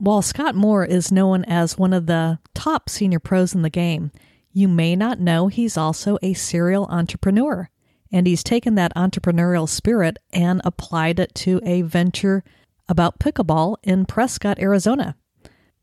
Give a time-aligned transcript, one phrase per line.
[0.00, 4.12] While Scott Moore is known as one of the top senior pros in the game,
[4.52, 7.68] you may not know he's also a serial entrepreneur.
[8.12, 12.44] And he's taken that entrepreneurial spirit and applied it to a venture
[12.88, 15.16] about pickleball in Prescott, Arizona.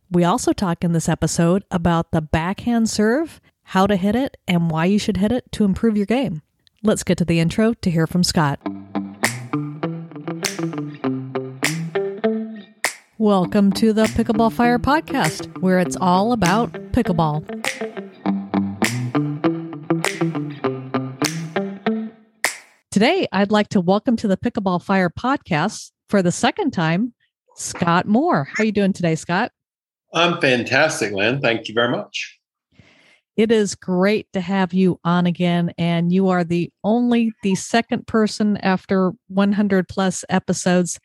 [0.09, 4.71] We also talk in this episode about the backhand serve, how to hit it, and
[4.71, 6.41] why you should hit it to improve your game.
[6.81, 8.61] Let's get to the intro to hear from Scott.
[13.17, 17.45] Welcome to the Pickleball Fire podcast, where it's all about pickleball.
[22.91, 27.13] Today, I'd like to welcome to the Pickleball Fire podcast for the second time,
[27.55, 28.49] Scott Moore.
[28.53, 29.53] How are you doing today, Scott?
[30.13, 31.39] I'm fantastic, Lynn.
[31.39, 32.37] Thank you very much.
[33.37, 35.73] It is great to have you on again.
[35.77, 40.99] And you are the only, the second person after 100 plus episodes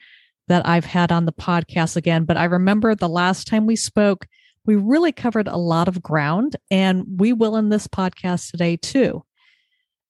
[0.51, 2.25] that I've had on the podcast again.
[2.25, 4.27] But I remember the last time we spoke,
[4.67, 9.25] we really covered a lot of ground, and we will in this podcast today too.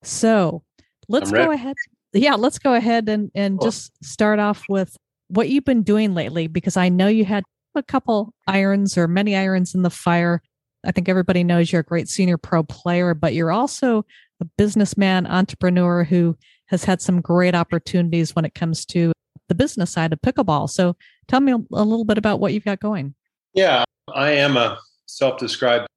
[0.03, 0.65] So
[1.09, 1.77] let's go ahead.
[2.13, 3.69] Yeah, let's go ahead and, and cool.
[3.69, 4.97] just start off with
[5.29, 7.45] what you've been doing lately, because I know you had
[7.77, 10.43] a couple irons or many irons in the fire
[10.85, 14.05] I think everybody knows you're a great senior pro player, but you're also
[14.41, 19.13] a businessman, entrepreneur who has had some great opportunities when it comes to
[19.51, 20.71] the business side of pickleball.
[20.71, 20.97] So
[21.29, 23.15] tell me a, little bit about what you've got going.
[23.53, 23.85] Yeah,
[24.15, 25.89] I am a self-described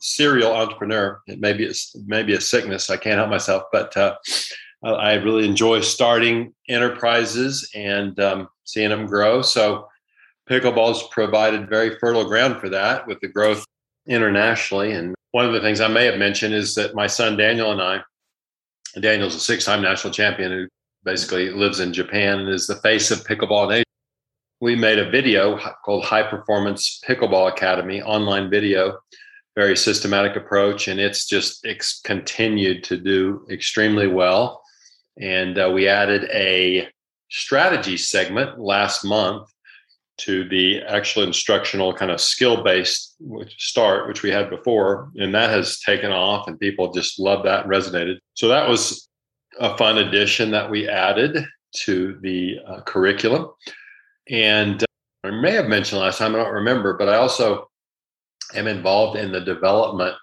[0.00, 1.20] serial entrepreneur.
[1.28, 1.70] It may be
[2.06, 2.88] maybe a sickness.
[2.88, 4.16] I can't help myself, but uh,
[4.82, 9.42] I really enjoy starting enterprises and um, seeing them grow.
[9.42, 9.86] So
[10.48, 13.66] pickleball's provided very fertile ground for that with the growth
[14.06, 14.92] internationally.
[14.92, 17.82] And one of the things I may have mentioned is that my son Daniel and
[17.82, 18.00] I,
[18.98, 20.68] Daniel's a six time national champion who
[21.04, 23.84] basically lives in Japan and is the face of pickleball Asia.
[24.60, 28.98] We made a video called High Performance Pickleball Academy, online video,
[29.54, 34.62] very systematic approach, and it's just it's continued to do extremely well.
[35.20, 36.88] And uh, we added a
[37.30, 39.48] strategy segment last month
[40.16, 43.16] to the actual instructional kind of skill based
[43.58, 45.10] start, which we had before.
[45.16, 48.18] And that has taken off and people just love that resonated.
[48.34, 49.08] So that was
[49.60, 51.44] a fun addition that we added
[51.84, 53.50] to the uh, curriculum.
[54.30, 54.86] And uh,
[55.28, 57.68] I may have mentioned last time, I don't remember, but I also
[58.54, 60.14] am involved in the development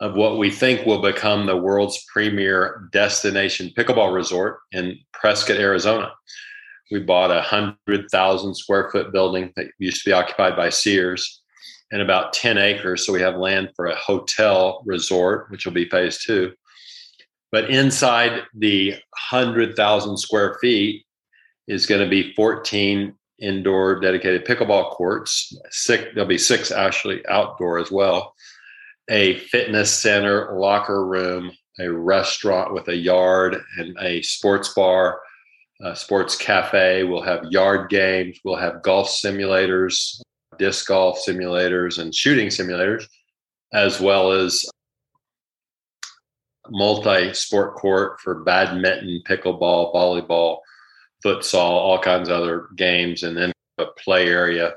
[0.00, 6.10] of what we think will become the world's premier destination pickleball resort in Prescott, Arizona
[6.92, 11.42] we bought a hundred thousand square foot building that used to be occupied by Sears
[11.90, 13.04] and about 10 acres.
[13.04, 16.52] So we have land for a hotel resort, which will be phase two.
[17.52, 21.04] But inside the hundred thousand square feet
[21.68, 25.54] is going to be 14 indoor dedicated pickleball courts.
[25.70, 28.34] Six, there'll be six actually outdoor as well.
[29.10, 35.20] A fitness center, locker room, a restaurant with a yard and a sports bar
[35.84, 37.04] uh, sports cafe.
[37.04, 38.38] We'll have yard games.
[38.44, 40.20] We'll have golf simulators,
[40.58, 43.04] disc golf simulators, and shooting simulators,
[43.72, 44.64] as well as
[46.70, 50.58] multi sport court for badminton, pickleball, volleyball,
[51.24, 54.74] futsal, all kinds of other games, and then a play area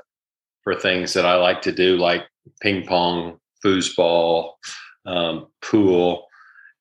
[0.62, 2.24] for things that I like to do, like
[2.60, 4.52] ping pong, foosball,
[5.04, 6.26] um, pool,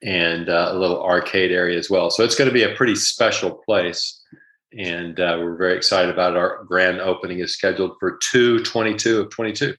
[0.02, 2.10] and uh, a little arcade area as well.
[2.10, 4.22] So it's going to be a pretty special place.
[4.78, 6.38] And uh, we're very excited about it.
[6.38, 9.76] Our grand opening is scheduled for 222 of 22.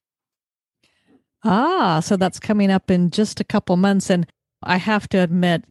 [1.45, 4.09] Ah, so that's coming up in just a couple months.
[4.11, 4.27] And
[4.63, 5.65] I have to admit,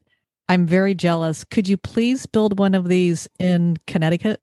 [0.48, 1.44] I'm very jealous.
[1.44, 4.42] Could you please build one of these in Connecticut?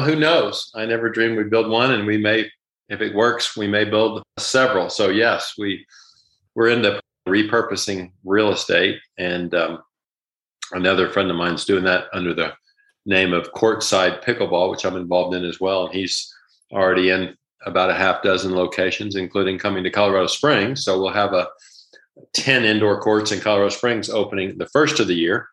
[0.00, 0.70] Who knows?
[0.74, 2.50] I never dreamed we'd build one, and we may,
[2.88, 4.88] if it works, we may build several.
[4.90, 5.84] So yes, we
[6.54, 8.98] we're in the repurposing real estate.
[9.18, 9.82] And um,
[10.72, 12.52] another friend of mine's doing that under the
[13.06, 15.86] name of Courtside Pickleball, which I'm involved in as well.
[15.86, 16.32] And he's
[16.72, 20.84] already in about a half dozen locations, including coming to Colorado Springs.
[20.84, 21.48] So we'll have a
[22.34, 25.48] 10 indoor courts in Colorado Springs opening the first of the year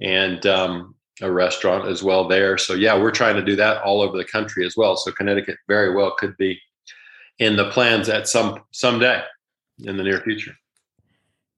[0.00, 2.58] and um, a restaurant as well there.
[2.58, 4.96] So, yeah, we're trying to do that all over the country as well.
[4.96, 6.58] So, Connecticut very well could be
[7.38, 9.22] in the plans at some someday
[9.84, 10.54] in the near future.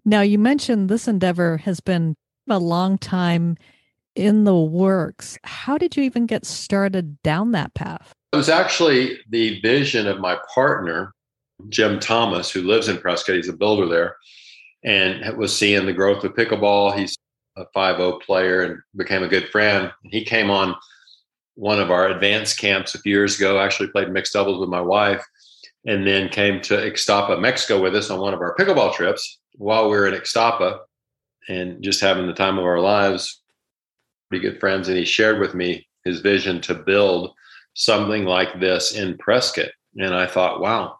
[0.04, 2.14] Now, you mentioned this endeavor has been
[2.48, 3.56] a long time
[4.14, 5.36] in the works.
[5.44, 8.12] How did you even get started down that path?
[8.32, 11.12] It was actually the vision of my partner,
[11.68, 13.36] Jim Thomas, who lives in Prescott.
[13.36, 14.16] He's a builder there
[14.84, 16.96] and was seeing the growth of pickleball.
[16.96, 17.16] He's
[17.56, 19.90] a 5 player and became a good friend.
[20.04, 20.74] He came on
[21.54, 23.58] one of our advanced camps a few years ago.
[23.58, 25.24] Actually, played mixed doubles with my wife,
[25.86, 29.84] and then came to Ixtapa, Mexico, with us on one of our pickleball trips while
[29.84, 30.80] we were in Ixtapa,
[31.48, 33.42] and just having the time of our lives.
[34.28, 37.32] Pretty good friends, and he shared with me his vision to build
[37.74, 40.98] something like this in Prescott, and I thought, wow,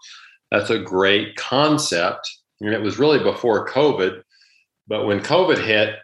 [0.51, 2.31] that's a great concept.
[2.61, 4.23] And it was really before COVID,
[4.87, 5.97] but when COVID hit,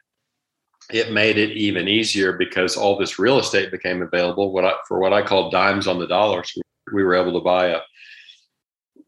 [0.90, 4.98] it made it even easier because all this real estate became available what I, for
[4.98, 6.42] what I call dimes on the dollar.
[6.92, 7.80] We were able to buy a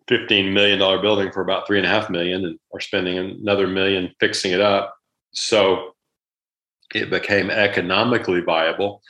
[0.08, 4.14] $15 million building for about three and a half million and are spending another million
[4.20, 4.94] fixing it up.
[5.32, 5.94] So
[6.94, 9.02] it became economically viable.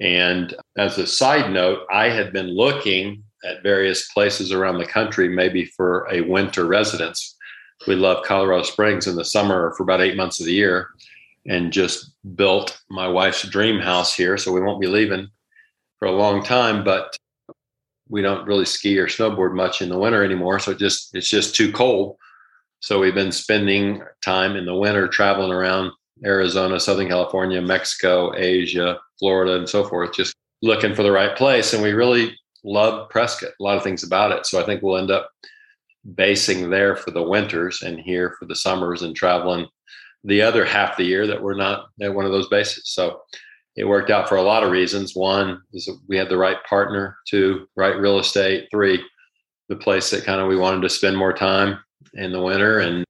[0.00, 5.28] And as a side note, I had been looking at various places around the country,
[5.28, 7.36] maybe for a winter residence.
[7.86, 10.88] We love Colorado Springs in the summer for about eight months of the year
[11.46, 14.36] and just built my wife's dream house here.
[14.36, 15.28] So we won't be leaving
[15.98, 17.16] for a long time, but
[18.08, 20.58] we don't really ski or snowboard much in the winter anymore.
[20.58, 22.16] So it just it's just too cold.
[22.80, 25.92] So we've been spending time in the winter traveling around
[26.24, 31.72] Arizona, Southern California, Mexico, Asia, Florida, and so forth, just looking for the right place.
[31.72, 32.36] And we really
[32.68, 34.46] love Prescott, a lot of things about it.
[34.46, 35.30] So I think we'll end up
[36.14, 39.66] basing there for the winters and here for the summers and traveling
[40.24, 42.84] the other half the year that we're not at one of those bases.
[42.86, 43.20] So
[43.76, 45.14] it worked out for a lot of reasons.
[45.14, 47.16] One is we had the right partner.
[47.28, 48.66] Two, right real estate.
[48.70, 49.02] Three,
[49.68, 51.78] the place that kind of we wanted to spend more time
[52.14, 53.04] in the winter, and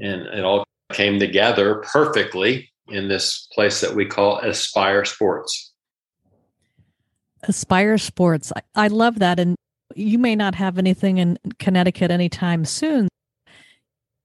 [0.00, 5.73] and it all came together perfectly in this place that we call Espire Sports.
[7.48, 8.52] Espire Sports.
[8.54, 9.56] I, I love that, and
[9.94, 13.08] you may not have anything in Connecticut anytime soon.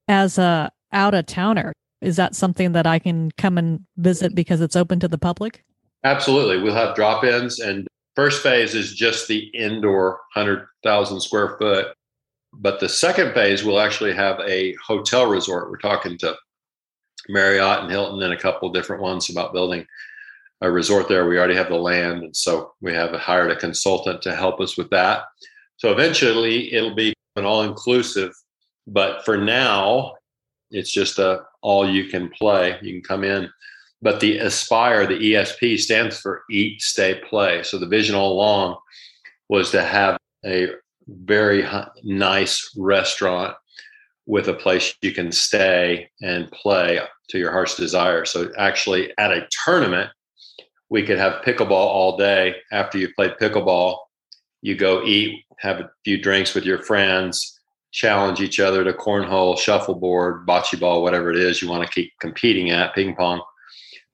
[0.07, 4.61] As a out of towner, is that something that I can come and visit because
[4.61, 5.63] it's open to the public?
[6.03, 6.61] Absolutely.
[6.61, 11.87] We'll have drop ins, and first phase is just the indoor 100,000 square foot.
[12.53, 15.69] But the second phase will actually have a hotel resort.
[15.69, 16.35] We're talking to
[17.27, 19.85] Marriott and Hilton and a couple different ones about building
[20.61, 21.27] a resort there.
[21.27, 22.23] We already have the land.
[22.23, 25.23] And so we have hired a consultant to help us with that.
[25.77, 28.33] So eventually it'll be an all inclusive.
[28.87, 30.15] But for now,
[30.71, 32.77] it's just a all you can play.
[32.81, 33.49] You can come in.
[34.01, 37.63] But the Espire, the ESP stands for Eat, Stay, Play.
[37.63, 38.77] So the vision all along
[39.49, 40.69] was to have a
[41.07, 41.65] very
[42.03, 43.55] nice restaurant
[44.25, 48.25] with a place you can stay and play to your heart's desire.
[48.25, 50.11] So actually at a tournament,
[50.89, 52.55] we could have pickleball all day.
[52.71, 53.97] After you played pickleball,
[54.61, 57.59] you go eat, have a few drinks with your friends,
[57.91, 62.11] challenge each other to cornhole, shuffleboard, bocce ball, whatever it is you want to keep
[62.19, 63.41] competing at, ping pong.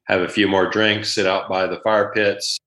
[0.05, 2.59] Have a few more drinks, sit out by the fire pits,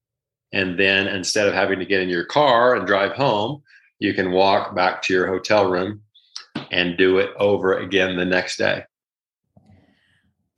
[0.53, 3.63] and then instead of having to get in your car and drive home,
[4.01, 6.03] you can walk back to your hotel room
[6.71, 8.85] and do it over again the next day.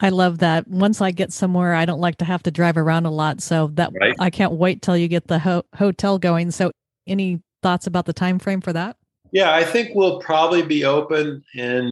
[0.01, 0.67] I love that.
[0.67, 3.43] Once I get somewhere, I don't like to have to drive around a lot.
[3.43, 4.17] So that right.
[4.19, 6.51] I can't wait till you get the ho- hotel going.
[6.51, 6.71] So
[7.07, 8.97] any thoughts about the time frame for that?
[9.33, 11.91] Yeah, I think we'll probably be open in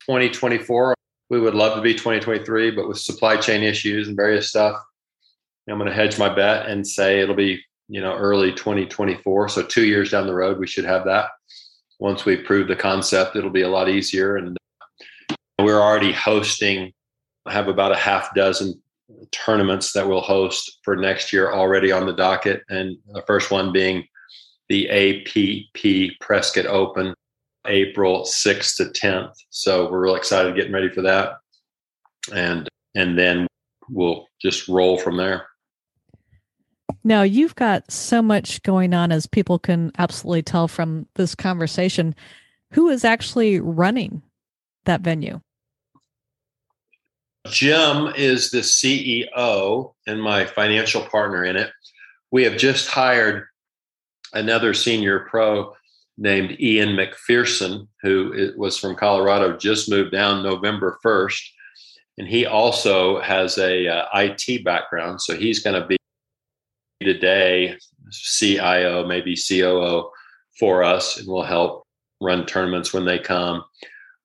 [0.00, 0.94] 2024.
[1.28, 4.76] We would love to be 2023, but with supply chain issues and various stuff,
[5.68, 9.50] I'm going to hedge my bet and say it'll be, you know, early 2024.
[9.50, 11.26] So 2 years down the road we should have that.
[12.00, 14.56] Once we prove the concept, it'll be a lot easier and
[15.60, 16.92] we're already hosting
[17.50, 18.80] have about a half dozen
[19.32, 22.62] tournaments that we'll host for next year already on the docket.
[22.68, 24.06] And the first one being
[24.68, 27.14] the APP Prescott Open,
[27.66, 29.34] April 6th to 10th.
[29.50, 31.34] So we're real excited getting ready for that.
[32.32, 33.46] And and then
[33.88, 35.46] we'll just roll from there.
[37.02, 42.14] Now, you've got so much going on, as people can absolutely tell from this conversation.
[42.72, 44.22] Who is actually running
[44.84, 45.40] that venue?
[47.48, 51.70] Jim is the CEO and my financial partner in it.
[52.30, 53.46] We have just hired
[54.32, 55.74] another senior pro
[56.18, 61.40] named Ian McPherson, who was from Colorado, just moved down November 1st.
[62.18, 65.22] And he also has a uh, IT background.
[65.22, 65.96] So he's going to be
[67.00, 67.78] today
[68.12, 70.10] CIO, maybe COO
[70.58, 71.84] for us, and will help
[72.20, 73.64] run tournaments when they come.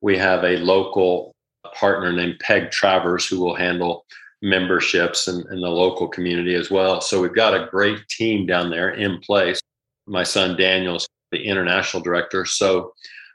[0.01, 1.34] We have a local
[1.75, 4.05] partner named Peg Travers who will handle
[4.41, 7.01] memberships and, the local community as well.
[7.01, 9.59] So we've got a great team down there in place.
[10.07, 12.45] My son Daniel's the international director.
[12.45, 12.93] So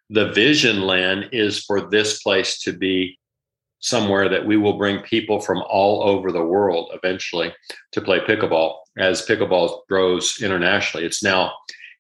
[0.08, 3.18] the vision, Lynn, is for this place to be
[3.80, 7.52] somewhere that we will bring people from all over the world eventually
[7.92, 11.06] to play pickleball as pickleball grows internationally.
[11.06, 11.52] It's now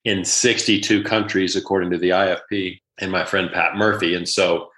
[0.04, 4.14] in 62 countries, according to the IFP and my friend Pat Murphy.
[4.14, 4.69] And so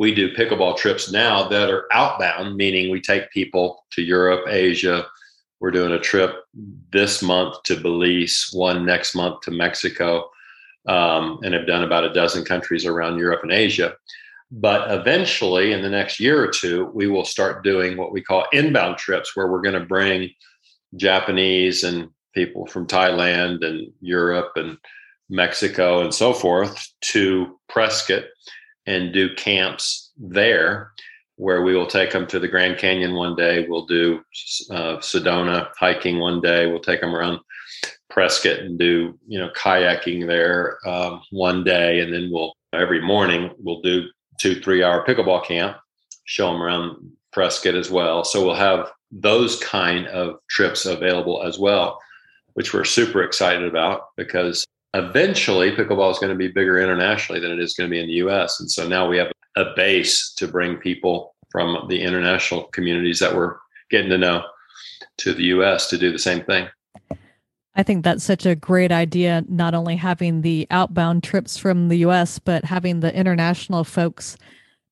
[0.00, 5.06] we do pickleball trips now that are outbound, meaning we take people to Europe, Asia.
[5.60, 6.36] We're doing a trip
[6.90, 10.30] this month to Belize, one next month to Mexico,
[10.88, 13.94] um, and have done about a dozen countries around Europe and Asia.
[14.50, 18.46] But eventually, in the next year or two, we will start doing what we call
[18.54, 20.30] inbound trips, where we're going to bring
[20.96, 24.78] Japanese and people from Thailand and Europe and
[25.28, 28.24] Mexico and so forth to Prescott
[28.86, 30.92] and do camps there
[31.36, 33.66] where we will take them to the Grand Canyon one day.
[33.66, 34.18] We'll do
[34.70, 36.66] uh, Sedona hiking one day.
[36.66, 37.40] We'll take them around
[38.10, 43.50] Prescott and do you know kayaking there um, one day, and then we'll every morning
[43.58, 44.08] we'll do
[44.38, 45.78] two three hour pickleball camp,
[46.24, 46.96] show them around
[47.32, 48.24] Prescott as well.
[48.24, 51.98] So we'll have those kind of trips available as well,
[52.54, 57.52] which we're super excited about because eventually pickleball is going to be bigger internationally than
[57.52, 58.60] it is going to be in the US.
[58.60, 63.34] And so now we have a base to bring people from the international communities that
[63.34, 63.56] we're
[63.90, 64.44] getting to know
[65.18, 66.68] to the US to do the same thing.
[67.76, 71.98] I think that's such a great idea, not only having the outbound trips from the
[71.98, 74.36] US, but having the international folks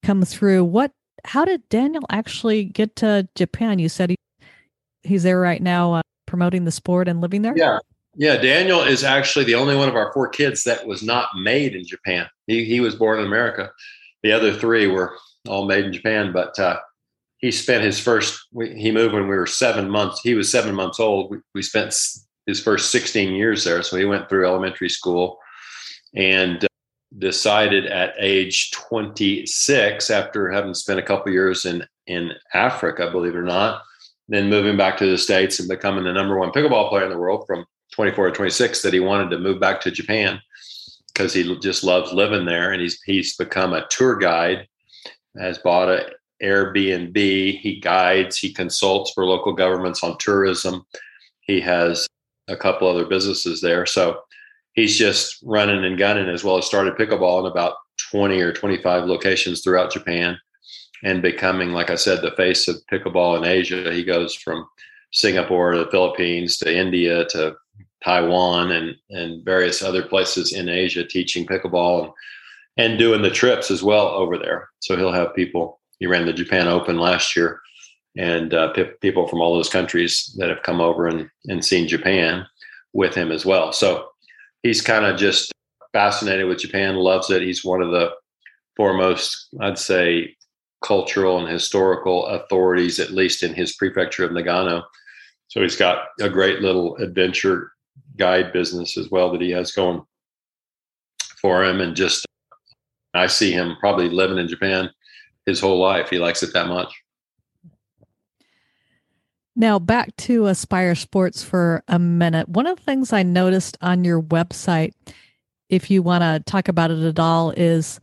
[0.02, 0.64] come through.
[0.64, 0.92] What
[1.24, 3.80] how did Daniel actually get to Japan?
[3.80, 4.16] You said he,
[5.02, 7.54] he's there right now uh, promoting the sport and living there?
[7.56, 7.80] Yeah.
[8.18, 11.76] Yeah, Daniel is actually the only one of our four kids that was not made
[11.76, 12.26] in Japan.
[12.48, 13.70] He he was born in America.
[14.24, 16.80] The other three were all made in Japan, but uh,
[17.38, 18.48] he spent his first.
[18.52, 20.20] We, he moved when we were seven months.
[20.20, 21.30] He was seven months old.
[21.30, 21.94] We, we spent
[22.46, 23.84] his first 16 years there.
[23.84, 25.38] So he went through elementary school
[26.16, 26.68] and uh,
[27.18, 33.38] decided at age 26, after having spent a couple years in in Africa, believe it
[33.38, 33.82] or not,
[34.26, 37.18] then moving back to the states and becoming the number one pickleball player in the
[37.18, 37.64] world from
[37.98, 40.40] 24 or 26 that he wanted to move back to Japan
[41.08, 44.68] because he just loves living there and he's he's become a tour guide
[45.36, 46.08] has bought a
[46.40, 50.86] Airbnb he guides he consults for local governments on tourism
[51.40, 52.06] he has
[52.46, 54.20] a couple other businesses there so
[54.74, 57.74] he's just running and gunning as well as started pickleball in about
[58.12, 60.38] 20 or 25 locations throughout Japan
[61.02, 63.92] and becoming like I said the face of pickleball in Asia.
[63.92, 64.68] He goes from
[65.12, 67.56] Singapore to the Philippines to India to
[68.04, 72.12] Taiwan and and various other places in Asia teaching pickleball and
[72.76, 74.68] and doing the trips as well over there.
[74.80, 75.80] So he'll have people.
[75.98, 77.60] He ran the Japan Open last year,
[78.16, 81.88] and uh, p- people from all those countries that have come over and and seen
[81.88, 82.46] Japan
[82.92, 83.72] with him as well.
[83.72, 84.08] So
[84.62, 85.52] he's kind of just
[85.92, 87.42] fascinated with Japan, loves it.
[87.42, 88.10] He's one of the
[88.76, 90.36] foremost, I'd say,
[90.84, 94.84] cultural and historical authorities, at least in his prefecture of Nagano.
[95.48, 97.72] So he's got a great little adventure
[98.16, 100.02] guide business as well that he has going
[101.40, 101.80] for him.
[101.80, 102.26] And just,
[103.14, 104.90] I see him probably living in Japan
[105.46, 106.10] his whole life.
[106.10, 106.92] He likes it that much.
[109.56, 112.48] Now, back to Espire Sports for a minute.
[112.48, 114.92] One of the things I noticed on your website,
[115.68, 117.98] if you want to talk about it at all, is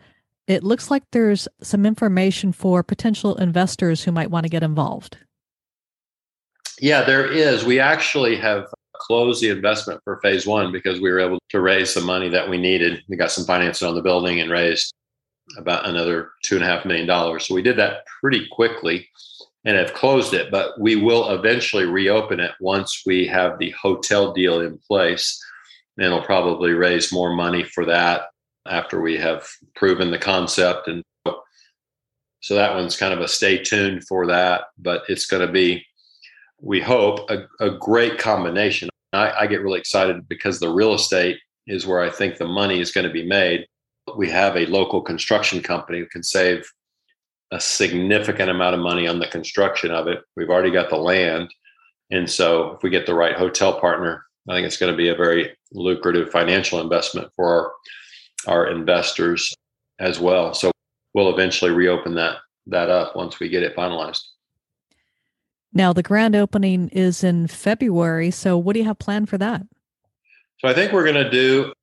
[0.48, 5.18] it looks like there's some information for potential investors who might want to get involved.
[6.82, 7.64] Yeah, there is.
[7.64, 8.66] We actually have
[9.00, 12.50] closed the investment for phase one because we were able to raise the money that
[12.50, 13.04] we needed.
[13.08, 14.94] We got some financing on the building and raised
[15.58, 17.48] about another two and a half million dollars.
[17.48, 19.08] So we did that pretty quickly
[19.66, 24.32] and have closed it, but we will eventually reopen it once we have the hotel
[24.32, 25.42] deal in place.
[25.98, 28.24] And it'll probably raise more money for that
[28.68, 30.88] after we have proven the concept.
[30.88, 31.04] And
[32.42, 35.84] so that one's kind of a stay tuned for that, but it's going to be
[36.66, 38.90] we hope, a, a great combination.
[39.14, 42.80] I, I get really excited because the real estate is where I think the money
[42.80, 43.68] is going to be made.
[44.18, 46.68] We have a local construction company who can save
[47.52, 50.24] a significant amount of money on the construction of it.
[50.36, 51.54] We've already got the land.
[52.10, 55.10] And so if we get the right hotel partner, I think it's going to be
[55.10, 57.72] a very lucrative financial investment for our,
[58.48, 59.54] our investors
[60.00, 60.56] as well.
[60.56, 60.72] So
[61.14, 64.22] we'll eventually reopen that that up once we get it finalized.
[65.76, 68.32] Now, the grand opening is in February.
[68.32, 69.62] So, what do you have planned for that?
[70.60, 71.74] So, I think we're going to do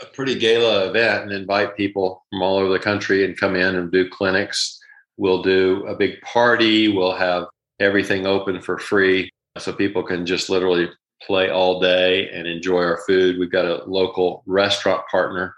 [0.00, 3.76] a pretty gala event and invite people from all over the country and come in
[3.76, 4.80] and do clinics.
[5.18, 6.88] We'll do a big party.
[6.88, 7.44] We'll have
[7.78, 10.88] everything open for free so people can just literally
[11.22, 13.38] play all day and enjoy our food.
[13.38, 15.54] We've got a local restaurant partner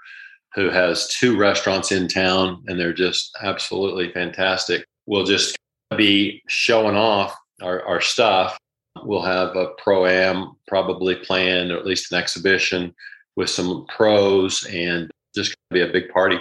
[0.55, 5.57] who has two restaurants in town and they're just absolutely fantastic we'll just
[5.97, 8.59] be showing off our, our stuff.
[9.03, 12.95] We'll have a pro am probably planned, or at least an exhibition
[13.37, 16.39] with some pros, and just be a big party.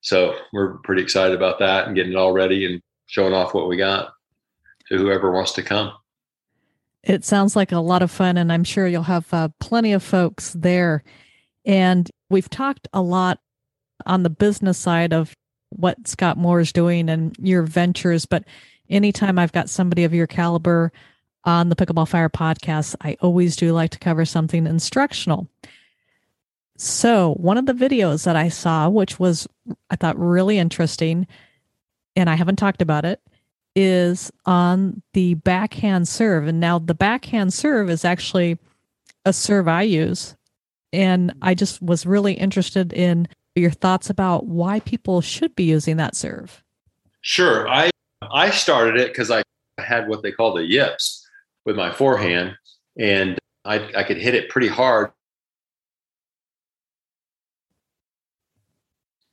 [0.00, 3.68] So we're pretty excited about that and getting it all ready and showing off what
[3.68, 4.12] we got
[4.88, 5.92] to whoever wants to come.
[7.02, 10.02] It sounds like a lot of fun, and I'm sure you'll have uh, plenty of
[10.02, 11.02] folks there.
[11.64, 13.40] And we've talked a lot
[14.06, 15.34] on the business side of
[15.70, 18.44] what Scott Moore is doing and your ventures, but
[18.88, 20.92] anytime I've got somebody of your caliber
[21.44, 25.48] on the Pickleball Fire podcast, I always do like to cover something instructional.
[26.76, 29.46] So, one of the videos that I saw, which was
[29.90, 31.26] I thought really interesting,
[32.16, 33.20] and I haven't talked about it,
[33.76, 36.46] is on the backhand serve.
[36.46, 38.58] And now the backhand serve is actually
[39.24, 40.36] a serve I use.
[40.92, 45.96] And I just was really interested in your thoughts about why people should be using
[45.96, 46.62] that serve.
[47.20, 47.68] Sure.
[47.68, 47.90] I
[48.32, 49.42] I started it because I
[49.78, 51.26] had what they call the yips
[51.64, 52.56] with my forehand,
[52.98, 55.10] and I, I could hit it pretty hard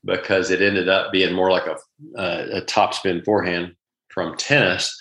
[0.04, 1.78] because it ended up being more like a,
[2.18, 3.76] a topspin forehand
[4.10, 5.00] from tennis.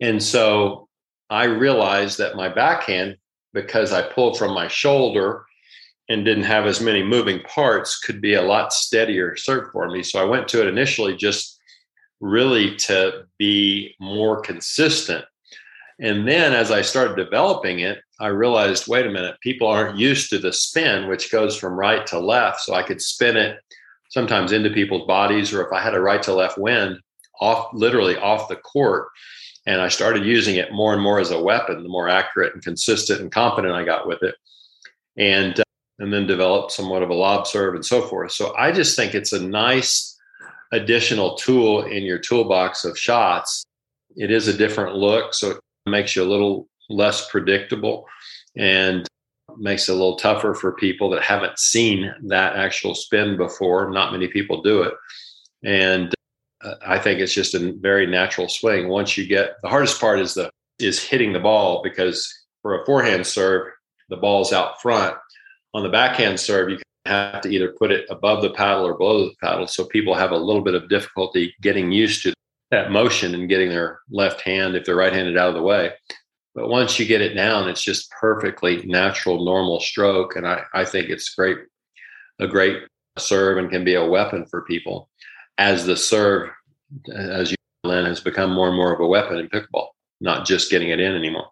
[0.00, 0.88] And so
[1.30, 3.16] I realized that my backhand,
[3.54, 5.46] because I pulled from my shoulder
[6.08, 10.02] and didn't have as many moving parts, could be a lot steadier serve for me.
[10.02, 11.53] So I went to it initially just
[12.20, 15.24] really to be more consistent.
[16.00, 20.30] And then as I started developing it, I realized wait a minute, people aren't used
[20.30, 22.60] to the spin, which goes from right to left.
[22.60, 23.58] So I could spin it
[24.08, 27.00] sometimes into people's bodies, or if I had a right to left wind,
[27.40, 29.08] off literally off the court.
[29.66, 32.62] And I started using it more and more as a weapon, the more accurate and
[32.62, 34.34] consistent and confident I got with it.
[35.16, 35.64] And uh,
[36.00, 38.32] and then developed somewhat of a lob serve and so forth.
[38.32, 40.13] So I just think it's a nice
[40.74, 43.64] additional tool in your toolbox of shots.
[44.16, 48.06] It is a different look, so it makes you a little less predictable
[48.56, 49.06] and
[49.56, 53.90] makes it a little tougher for people that haven't seen that actual spin before.
[53.90, 54.94] Not many people do it.
[55.64, 56.12] And
[56.62, 58.88] uh, I think it's just a very natural swing.
[58.88, 62.28] Once you get the hardest part is the is hitting the ball because
[62.62, 63.68] for a forehand serve,
[64.08, 65.16] the ball's out front.
[65.72, 69.26] On the backhand serve, you have to either put it above the paddle or below
[69.26, 69.66] the paddle.
[69.66, 72.34] So people have a little bit of difficulty getting used to
[72.70, 75.92] that motion and getting their left hand, if they're right handed, out of the way.
[76.54, 80.36] But once you get it down, it's just perfectly natural, normal stroke.
[80.36, 81.58] And I, I think it's great,
[82.38, 82.82] a great
[83.18, 85.10] serve and can be a weapon for people
[85.58, 86.50] as the serve,
[87.12, 89.88] as you, Lynn, has become more and more of a weapon in pickleball,
[90.20, 91.48] not just getting it in anymore.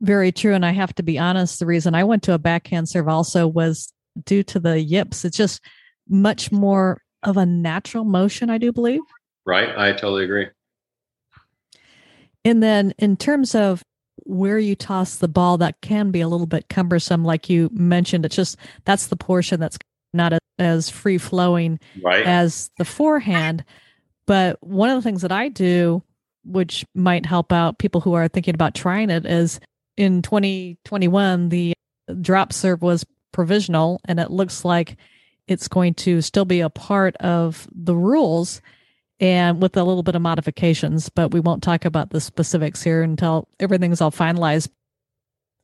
[0.00, 0.54] Very true.
[0.54, 3.46] And I have to be honest, the reason I went to a backhand serve also
[3.46, 3.92] was
[4.24, 5.24] due to the yips.
[5.24, 5.60] It's just
[6.08, 9.00] much more of a natural motion, I do believe.
[9.46, 9.76] Right.
[9.76, 10.48] I totally agree.
[12.44, 13.82] And then in terms of
[14.24, 18.24] where you toss the ball, that can be a little bit cumbersome, like you mentioned.
[18.24, 19.78] It's just that's the portion that's
[20.12, 22.24] not as free flowing right.
[22.24, 23.64] as the forehand.
[24.26, 26.02] But one of the things that I do,
[26.44, 29.60] which might help out people who are thinking about trying it, is
[29.96, 31.74] in 2021, the
[32.20, 34.96] drop serve was provisional, and it looks like
[35.46, 38.62] it's going to still be a part of the rules
[39.20, 43.02] and with a little bit of modifications, but we won't talk about the specifics here
[43.02, 44.68] until everything's all finalized.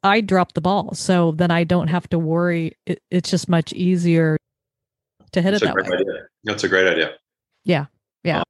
[0.02, 2.76] I drop the ball, so then I don't have to worry.
[2.86, 4.36] It, it's just much easier
[5.32, 5.96] to hit That's it that way.
[5.96, 6.26] Idea.
[6.44, 7.14] That's a great idea.
[7.64, 7.86] Yeah,
[8.24, 8.42] yeah.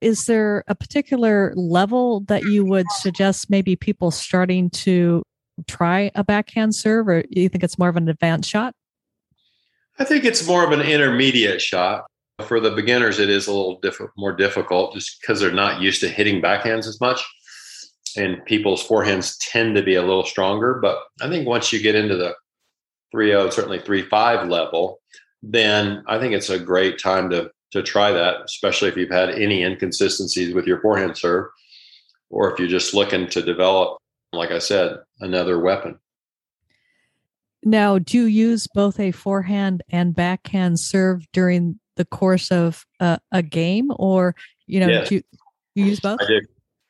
[0.00, 5.22] Is there a particular level that you would suggest maybe people starting to
[5.68, 8.74] try a backhand serve, or you think it's more of an advanced shot?
[9.98, 12.04] I think it's more of an intermediate shot.
[12.46, 16.00] For the beginners, it is a little diff- more difficult just because they're not used
[16.00, 17.22] to hitting backhands as much.
[18.16, 20.78] And people's forehands tend to be a little stronger.
[20.80, 22.34] But I think once you get into the
[23.12, 25.00] 3 0, certainly 3 5 level,
[25.42, 29.30] then I think it's a great time to, to try that, especially if you've had
[29.30, 31.46] any inconsistencies with your forehand serve
[32.32, 33.98] or if you're just looking to develop,
[34.32, 35.98] like I said, another weapon.
[37.64, 43.18] Now, do you use both a forehand and backhand serve during the course of a,
[43.30, 44.34] a game, or
[44.66, 45.08] you know, yes.
[45.08, 45.22] do you,
[45.74, 46.18] you, use both?
[46.20, 46.40] I do.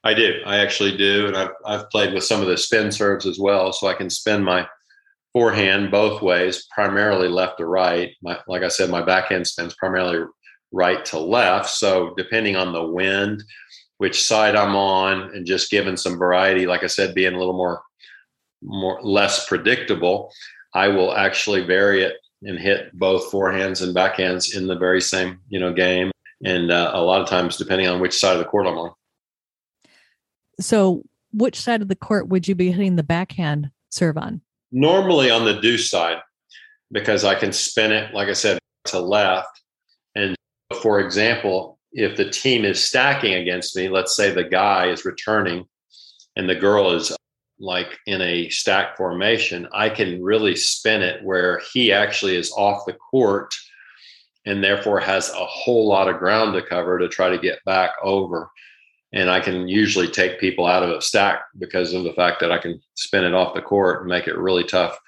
[0.05, 0.40] I do.
[0.46, 3.72] I actually do, and I've I've played with some of the spin serves as well,
[3.72, 4.66] so I can spin my
[5.33, 8.11] forehand both ways, primarily left to right.
[8.22, 10.24] My, like I said, my backhand spins primarily
[10.72, 11.70] right to left.
[11.70, 13.42] So depending on the wind,
[14.02, 17.56] which side I'm on, and just given some variety, like I said, being a little
[17.56, 17.82] more
[18.60, 20.32] more less predictable,
[20.74, 25.38] I will actually vary it and hit both forehands and backhands in the very same
[25.50, 26.10] you know game.
[26.44, 28.90] and uh, a lot of times depending on which side of the court I'm on.
[30.58, 34.40] So, which side of the court would you be hitting the backhand serve on?
[34.72, 36.18] Normally on the deuce side,
[36.90, 39.62] because I can spin it, like I said, to left.
[40.16, 40.34] And
[40.82, 45.66] for example, if the team is stacking against me, let's say the guy is returning
[46.37, 47.14] and the girl is
[47.59, 52.87] like in a stack formation, I can really spin it where he actually is off
[52.87, 53.55] the court
[54.44, 57.90] and therefore has a whole lot of ground to cover to try to get back
[58.02, 58.50] over.
[59.12, 62.50] And I can usually take people out of a stack because of the fact that
[62.50, 64.98] I can spin it off the court and make it really tough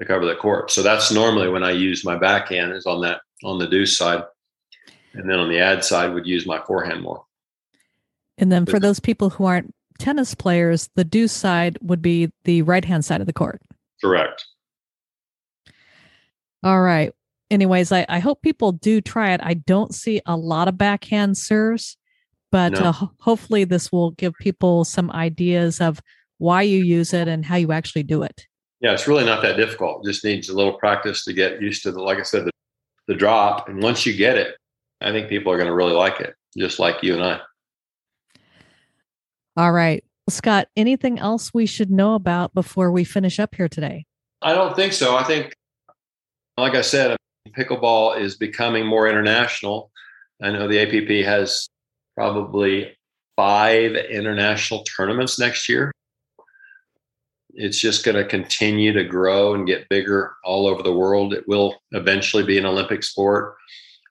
[0.00, 0.70] to cover the court.
[0.70, 4.22] So that's normally when I use my backhand is on that on the deuce side.
[5.18, 7.24] And then on the ad side would use my forehand more.
[8.38, 12.62] And then for those people who aren't tennis players, the deuce side would be the
[12.62, 13.60] right hand side of the court.
[14.00, 14.46] Correct.
[16.62, 17.12] All right.
[17.50, 19.40] Anyways, I, I hope people do try it.
[19.42, 21.96] I don't see a lot of backhand serves,
[22.52, 22.80] but no.
[22.80, 26.00] uh, hopefully this will give people some ideas of
[26.38, 28.46] why you use it and how you actually do it.
[28.80, 30.04] Yeah, it's really not that difficult.
[30.06, 32.52] It just needs a little practice to get used to the, like I said, the,
[33.08, 33.68] the drop.
[33.68, 34.54] And once you get it,
[35.00, 37.40] I think people are going to really like it, just like you and I.
[39.56, 40.04] All right.
[40.28, 44.04] Scott, anything else we should know about before we finish up here today?
[44.42, 45.16] I don't think so.
[45.16, 45.54] I think,
[46.56, 47.16] like I said,
[47.50, 49.90] pickleball is becoming more international.
[50.42, 51.68] I know the APP has
[52.14, 52.96] probably
[53.36, 55.92] five international tournaments next year.
[57.54, 61.32] It's just going to continue to grow and get bigger all over the world.
[61.32, 63.56] It will eventually be an Olympic sport.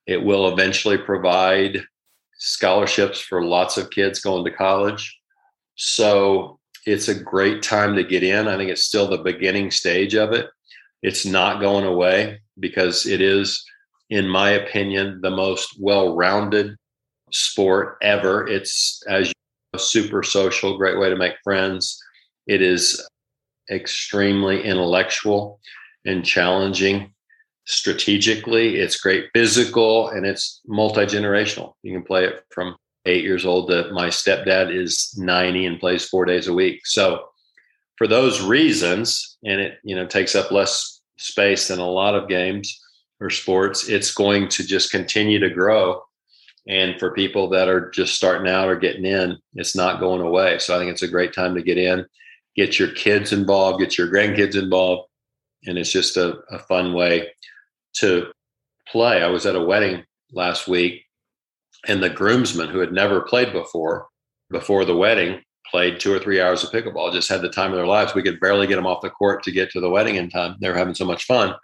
[0.07, 1.83] It will eventually provide
[2.37, 5.17] scholarships for lots of kids going to college.
[5.75, 8.47] So it's a great time to get in.
[8.47, 10.47] I think it's still the beginning stage of it.
[11.03, 13.63] It's not going away because it is,
[14.09, 16.75] in my opinion, the most well rounded
[17.31, 18.47] sport ever.
[18.47, 19.33] It's, as you
[19.73, 22.01] know, super social, great way to make friends.
[22.47, 23.05] It is
[23.69, 25.59] extremely intellectual
[26.05, 27.13] and challenging
[27.67, 28.77] strategically.
[28.77, 31.73] It's great physical and it's multi generational.
[31.83, 32.75] You can play it from
[33.05, 36.85] eight years old to my stepdad is 90 and plays four days a week.
[36.85, 37.25] So
[37.97, 42.29] for those reasons, and it you know takes up less space than a lot of
[42.29, 42.79] games
[43.19, 46.01] or sports, it's going to just continue to grow.
[46.69, 50.59] And for people that are just starting out or getting in, it's not going away.
[50.59, 52.05] So I think it's a great time to get in,
[52.55, 55.09] get your kids involved, get your grandkids involved.
[55.65, 57.29] And it's just a, a fun way
[57.99, 58.31] to
[58.91, 59.21] play.
[59.21, 61.03] I was at a wedding last week
[61.87, 64.07] and the groomsmen who had never played before,
[64.49, 67.77] before the wedding, played two or three hours of pickleball, just had the time of
[67.77, 68.15] their lives.
[68.15, 70.55] We could barely get them off the court to get to the wedding in time.
[70.59, 71.55] They were having so much fun.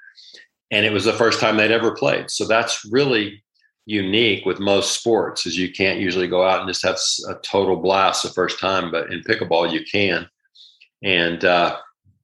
[0.71, 2.29] And it was the first time they'd ever played.
[2.29, 3.43] So that's really
[3.85, 6.97] unique with most sports is you can't usually go out and just have
[7.29, 10.27] a total blast the first time, but in pickleball you can.
[11.03, 11.77] And uh,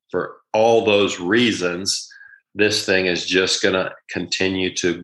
[0.10, 2.10] for all those reasons,
[2.56, 5.02] this thing is just going to continue to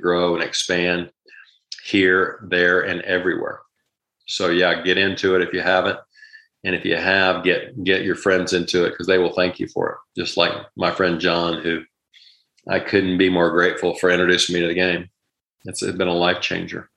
[0.00, 1.10] grow and expand
[1.84, 3.60] here, there, and everywhere.
[4.26, 5.98] So yeah, get into it if you haven't.
[6.62, 9.66] And if you have, get get your friends into it because they will thank you
[9.68, 10.20] for it.
[10.20, 11.80] Just like my friend John, who
[12.68, 15.08] I couldn't be more grateful for introducing me to the game.
[15.64, 16.90] It's, it's been a life changer.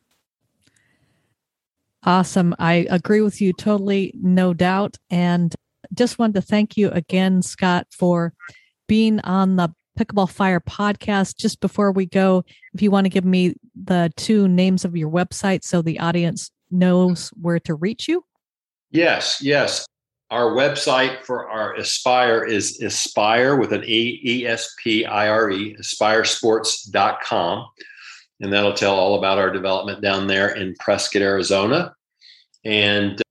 [2.04, 2.54] Awesome.
[2.60, 4.98] I agree with you totally, no doubt.
[5.10, 5.56] And
[5.94, 8.34] just wanted to thank you again, Scott, for
[8.88, 11.38] being on the Pickleball Fire podcast.
[11.38, 12.44] Just before we go,
[12.74, 16.52] if you want to give me the two names of your website so the audience
[16.72, 18.24] knows where to reach you.
[18.92, 19.86] Yes, yes.
[20.32, 25.52] Our website for our Espire is Espire with an E E S P I R
[25.52, 27.68] E, espiresports.com.
[28.40, 31.94] And that'll tell all about our development down there in Prescott, Arizona.
[32.66, 33.22] And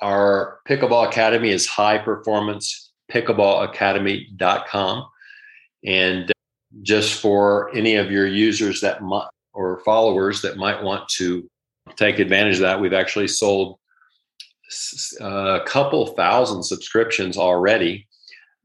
[0.00, 5.08] our pickleball academy is high performance pickleballacademy.com.
[5.84, 6.32] And
[6.82, 11.48] just for any of your users that might, or followers that might want to
[11.96, 13.78] take advantage of that, we've actually sold
[15.20, 18.06] a couple thousand subscriptions already.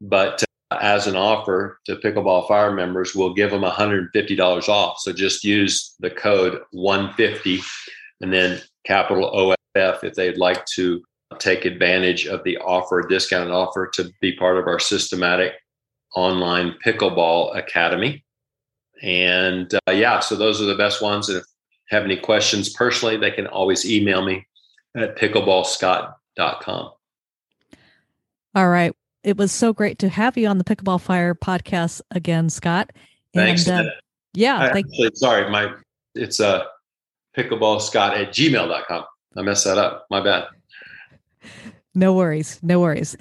[0.01, 4.97] But uh, as an offer to Pickleball Fire members, we'll give them $150 off.
[4.99, 7.61] So just use the code 150
[8.21, 9.25] and then capital
[9.75, 11.01] OFF if they'd like to
[11.39, 15.53] take advantage of the offer, discounted offer to be part of our systematic
[16.15, 18.23] online pickleball academy.
[19.01, 21.29] And uh, yeah, so those are the best ones.
[21.29, 21.43] And if
[21.91, 24.45] you have any questions personally, they can always email me
[24.95, 26.91] at pickleballscott.com.
[28.53, 28.93] All right.
[29.23, 32.91] It was so great to have you on the Pickleball Fire podcast again, Scott.
[33.33, 33.67] Thanks.
[33.67, 33.91] And, uh,
[34.33, 34.57] yeah.
[34.57, 35.73] I, actually, sorry, my
[36.15, 36.65] it's a
[37.37, 39.05] pickleballscott at gmail.com.
[39.37, 40.05] I messed that up.
[40.09, 40.47] My bad.
[41.93, 42.59] No worries.
[42.61, 43.17] No worries.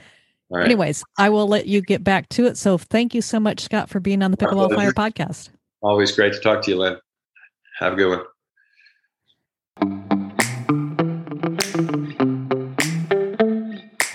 [0.50, 0.64] Right.
[0.64, 2.56] Anyways, I will let you get back to it.
[2.56, 5.50] So thank you so much, Scott, for being on the Pickleball Fire podcast.
[5.80, 6.96] Always great to talk to you, Lynn.
[7.78, 8.26] Have a good one.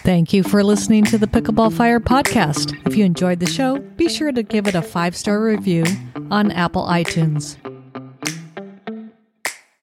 [0.03, 2.79] Thank you for listening to the Pickleball Fire podcast.
[2.85, 5.83] If you enjoyed the show, be sure to give it a five star review
[6.29, 7.57] on Apple iTunes.